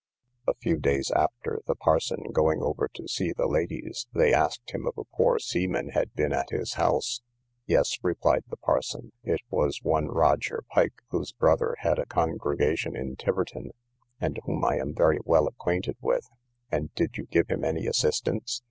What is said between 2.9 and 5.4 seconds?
to see the ladies, they asked him if a poor